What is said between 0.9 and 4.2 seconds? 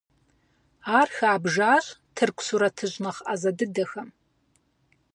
Ар хабжащ тырку сурэтыщӀ нэхъ Ӏэзэ дыдэхэм.